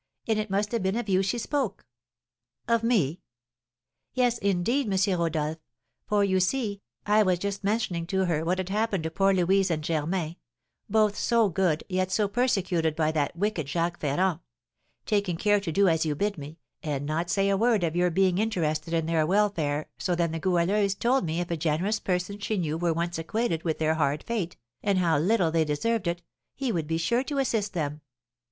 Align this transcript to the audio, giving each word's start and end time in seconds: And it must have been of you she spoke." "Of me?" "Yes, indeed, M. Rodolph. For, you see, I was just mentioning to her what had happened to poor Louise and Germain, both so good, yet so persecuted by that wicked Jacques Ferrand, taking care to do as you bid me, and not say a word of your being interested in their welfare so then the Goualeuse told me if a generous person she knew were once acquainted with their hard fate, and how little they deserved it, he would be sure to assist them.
And 0.27 0.39
it 0.39 0.49
must 0.49 0.71
have 0.71 0.81
been 0.81 0.95
of 0.95 1.07
you 1.09 1.21
she 1.21 1.37
spoke." 1.37 1.85
"Of 2.67 2.81
me?" 2.81 3.21
"Yes, 4.15 4.39
indeed, 4.39 4.91
M. 4.91 5.19
Rodolph. 5.19 5.59
For, 6.07 6.23
you 6.23 6.39
see, 6.39 6.81
I 7.05 7.21
was 7.21 7.37
just 7.37 7.63
mentioning 7.63 8.07
to 8.07 8.25
her 8.25 8.43
what 8.43 8.57
had 8.57 8.69
happened 8.69 9.03
to 9.03 9.11
poor 9.11 9.31
Louise 9.31 9.69
and 9.69 9.83
Germain, 9.83 10.37
both 10.89 11.15
so 11.15 11.49
good, 11.49 11.83
yet 11.87 12.11
so 12.11 12.27
persecuted 12.27 12.95
by 12.95 13.11
that 13.11 13.35
wicked 13.35 13.67
Jacques 13.69 13.99
Ferrand, 13.99 14.39
taking 15.05 15.37
care 15.37 15.59
to 15.59 15.71
do 15.71 15.87
as 15.87 16.03
you 16.03 16.15
bid 16.15 16.35
me, 16.35 16.57
and 16.81 17.05
not 17.05 17.29
say 17.29 17.47
a 17.49 17.55
word 17.55 17.83
of 17.83 17.95
your 17.95 18.09
being 18.09 18.39
interested 18.39 18.95
in 18.95 19.05
their 19.05 19.27
welfare 19.27 19.87
so 19.99 20.15
then 20.15 20.31
the 20.31 20.39
Goualeuse 20.39 20.95
told 20.95 21.25
me 21.25 21.41
if 21.41 21.51
a 21.51 21.55
generous 21.57 21.99
person 21.99 22.39
she 22.39 22.57
knew 22.57 22.75
were 22.75 22.91
once 22.91 23.19
acquainted 23.19 23.63
with 23.63 23.77
their 23.77 23.93
hard 23.93 24.23
fate, 24.23 24.57
and 24.81 24.97
how 24.97 25.19
little 25.19 25.51
they 25.51 25.63
deserved 25.63 26.07
it, 26.07 26.23
he 26.55 26.71
would 26.71 26.87
be 26.87 26.97
sure 26.97 27.23
to 27.25 27.37
assist 27.37 27.73
them. 27.73 28.01